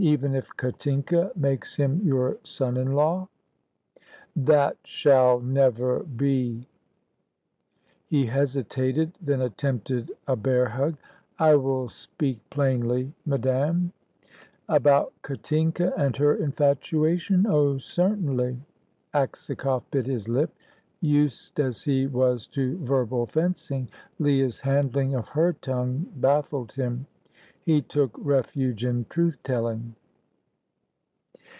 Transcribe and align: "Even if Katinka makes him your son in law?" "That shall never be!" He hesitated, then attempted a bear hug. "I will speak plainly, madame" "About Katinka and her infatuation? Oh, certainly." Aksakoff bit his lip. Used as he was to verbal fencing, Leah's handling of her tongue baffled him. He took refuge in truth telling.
"Even 0.03 0.33
if 0.33 0.57
Katinka 0.57 1.31
makes 1.35 1.75
him 1.75 2.01
your 2.03 2.39
son 2.43 2.75
in 2.75 2.93
law?" 2.93 3.27
"That 4.35 4.77
shall 4.83 5.39
never 5.39 5.99
be!" 5.99 6.67
He 8.07 8.25
hesitated, 8.25 9.15
then 9.21 9.41
attempted 9.41 10.11
a 10.27 10.35
bear 10.35 10.65
hug. 10.69 10.97
"I 11.37 11.53
will 11.53 11.87
speak 11.87 12.39
plainly, 12.49 13.13
madame" 13.27 13.93
"About 14.67 15.13
Katinka 15.21 15.93
and 15.95 16.17
her 16.17 16.33
infatuation? 16.33 17.45
Oh, 17.45 17.77
certainly." 17.77 18.57
Aksakoff 19.13 19.83
bit 19.91 20.07
his 20.07 20.27
lip. 20.27 20.49
Used 20.99 21.59
as 21.59 21.83
he 21.83 22.07
was 22.07 22.47
to 22.47 22.75
verbal 22.79 23.27
fencing, 23.27 23.87
Leah's 24.17 24.61
handling 24.61 25.13
of 25.13 25.27
her 25.27 25.53
tongue 25.53 26.11
baffled 26.15 26.71
him. 26.71 27.05
He 27.63 27.83
took 27.83 28.11
refuge 28.17 28.83
in 28.83 29.05
truth 29.05 29.37
telling. 29.43 29.95